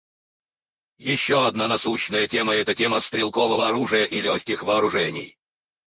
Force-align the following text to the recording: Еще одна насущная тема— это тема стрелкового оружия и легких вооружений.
Еще 0.97 1.45
одна 1.45 1.67
насущная 1.67 2.27
тема— 2.27 2.55
это 2.55 2.73
тема 2.73 2.99
стрелкового 3.01 3.67
оружия 3.67 4.03
и 4.05 4.19
легких 4.19 4.63
вооружений. 4.63 5.37